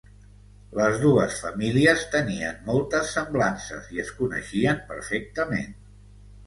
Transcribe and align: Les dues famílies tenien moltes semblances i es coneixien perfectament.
Les 0.77 0.95
dues 1.03 1.35
famílies 1.41 2.07
tenien 2.15 2.57
moltes 2.71 3.13
semblances 3.19 3.95
i 3.99 4.05
es 4.07 4.11
coneixien 4.23 4.85
perfectament. 4.95 5.81